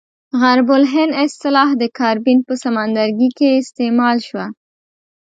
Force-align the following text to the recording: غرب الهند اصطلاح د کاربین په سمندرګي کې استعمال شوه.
غرب 0.41 0.67
الهند 0.79 1.13
اصطلاح 1.25 1.69
د 1.81 1.83
کاربین 1.99 2.39
په 2.47 2.53
سمندرګي 2.63 3.29
کې 3.37 3.47
استعمال 3.61 4.17
شوه. 4.27 4.45